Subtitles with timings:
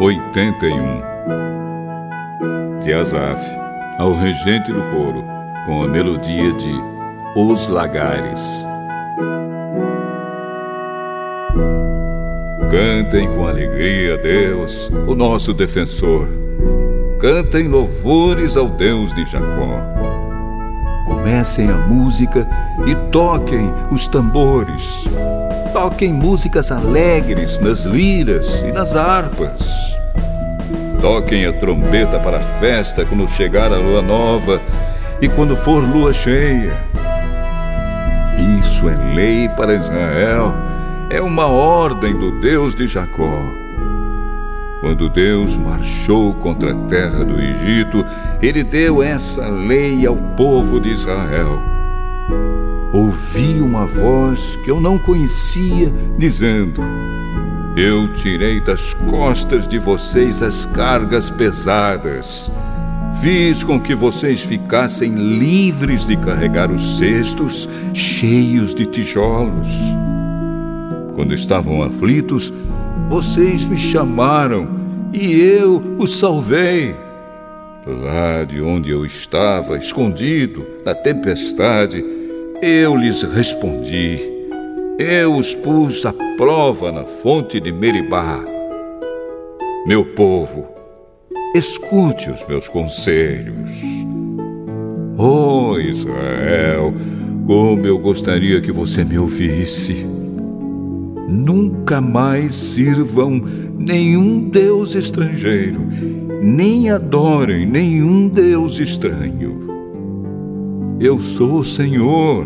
[0.00, 1.02] 81
[2.82, 3.40] De Asaf,
[3.96, 5.24] ao regente do coro,
[5.66, 6.74] com a melodia de
[7.36, 8.42] Os Lagares.
[12.68, 16.28] Cantem com alegria Deus, o nosso defensor.
[17.20, 19.80] Cantem louvores ao Deus de Jacó.
[21.06, 22.48] Comecem a música
[22.84, 25.04] e toquem os tambores.
[25.80, 29.62] Toquem músicas alegres nas liras e nas harpas.
[31.00, 34.60] Toquem a trombeta para a festa quando chegar a lua nova
[35.22, 36.76] e quando for lua cheia.
[38.58, 40.52] Isso é lei para Israel,
[41.10, 43.40] é uma ordem do Deus de Jacó.
[44.80, 48.04] Quando Deus marchou contra a terra do Egito,
[48.42, 51.62] ele deu essa lei ao povo de Israel.
[52.92, 56.82] Ouvi uma voz que eu não conhecia, dizendo:
[57.76, 62.50] Eu tirei das costas de vocês as cargas pesadas.
[63.20, 69.68] Fiz com que vocês ficassem livres de carregar os cestos cheios de tijolos.
[71.14, 72.52] Quando estavam aflitos,
[73.10, 74.66] vocês me chamaram
[75.12, 76.94] e eu os salvei.
[77.86, 82.04] Lá de onde eu estava, escondido, na tempestade,
[82.62, 84.18] eu lhes respondi.
[84.98, 88.44] Eu os pus à prova na fonte de Meribá.
[89.86, 90.66] Meu povo,
[91.54, 93.72] escute os meus conselhos.
[95.16, 96.92] Oh Israel,
[97.46, 100.04] como eu gostaria que você me ouvisse.
[101.28, 103.40] Nunca mais sirvam
[103.78, 105.80] nenhum Deus estrangeiro,
[106.42, 109.77] nem adorem nenhum Deus estranho.
[111.00, 112.44] Eu sou o Senhor,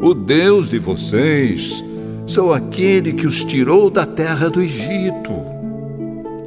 [0.00, 1.84] o Deus de vocês.
[2.26, 5.32] Sou aquele que os tirou da terra do Egito.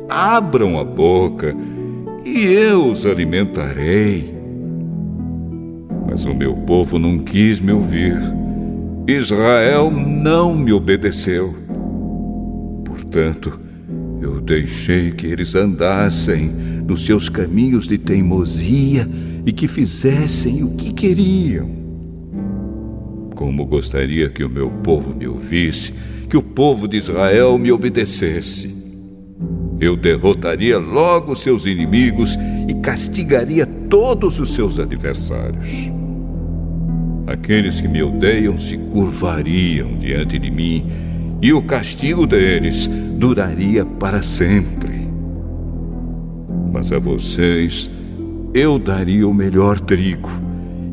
[0.10, 1.56] Abram a boca
[2.26, 4.34] e eu os alimentarei.
[6.10, 8.18] Mas o meu povo não quis me ouvir.
[9.08, 11.54] Israel não me obedeceu.
[12.84, 13.60] Portanto,
[14.26, 19.08] eu deixei que eles andassem nos seus caminhos de teimosia
[19.46, 21.70] e que fizessem o que queriam.
[23.36, 25.94] Como gostaria que o meu povo me ouvisse,
[26.28, 28.74] que o povo de Israel me obedecesse.
[29.80, 32.36] Eu derrotaria logo seus inimigos
[32.68, 35.70] e castigaria todos os seus adversários.
[37.28, 41.15] Aqueles que me odeiam se curvariam diante de mim
[41.46, 45.08] e o castigo deles duraria para sempre.
[46.74, 47.88] Mas a vocês
[48.52, 50.32] eu daria o melhor trigo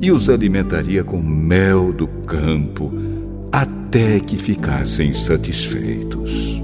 [0.03, 2.93] e os alimentaria com mel do campo
[3.51, 6.63] até que ficassem satisfeitos.